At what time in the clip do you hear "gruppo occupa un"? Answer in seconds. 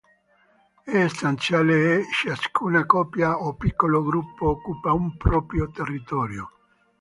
4.01-5.15